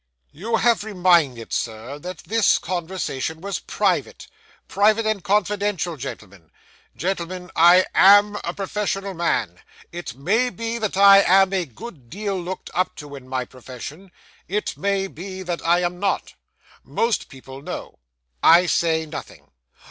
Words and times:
'You 0.31 0.55
have 0.55 0.83
reminded 0.83 1.49
me, 1.49 1.51
Sir, 1.51 1.99
that 1.99 2.23
this 2.23 2.57
conversation 2.57 3.39
was 3.39 3.59
private 3.59 4.25
private 4.67 5.05
and 5.05 5.23
confidential, 5.23 5.95
gentlemen. 5.95 6.49
Gentlemen, 6.95 7.51
I 7.55 7.85
am 7.93 8.35
a 8.43 8.51
professional 8.51 9.13
man. 9.13 9.59
It 9.91 10.15
may 10.15 10.49
be 10.49 10.79
that 10.79 10.97
I 10.97 11.21
am 11.21 11.53
a 11.53 11.65
good 11.67 12.09
deal 12.09 12.35
looked 12.41 12.71
up 12.73 12.95
to, 12.95 13.15
in 13.15 13.29
my 13.29 13.45
profession 13.45 14.09
it 14.47 14.75
may 14.75 15.05
be 15.05 15.43
that 15.43 15.63
I 15.63 15.81
am 15.83 15.99
not. 15.99 16.33
Most 16.83 17.29
people 17.29 17.61
know. 17.61 17.99
I 18.41 18.65
say 18.65 19.05
nothing. 19.05 19.51